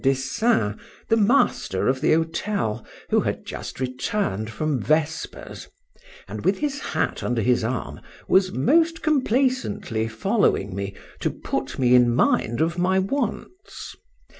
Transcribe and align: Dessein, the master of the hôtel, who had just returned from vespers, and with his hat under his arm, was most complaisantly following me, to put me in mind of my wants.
Dessein, 0.03 0.79
the 1.09 1.15
master 1.15 1.87
of 1.87 2.01
the 2.01 2.13
hôtel, 2.13 2.83
who 3.11 3.19
had 3.19 3.45
just 3.45 3.79
returned 3.79 4.49
from 4.49 4.79
vespers, 4.79 5.67
and 6.27 6.43
with 6.43 6.57
his 6.57 6.79
hat 6.79 7.21
under 7.21 7.43
his 7.43 7.63
arm, 7.63 7.99
was 8.27 8.51
most 8.51 9.03
complaisantly 9.03 10.07
following 10.07 10.73
me, 10.73 10.95
to 11.19 11.29
put 11.29 11.77
me 11.77 11.93
in 11.93 12.15
mind 12.15 12.61
of 12.61 12.79
my 12.79 12.97
wants. 12.97 13.95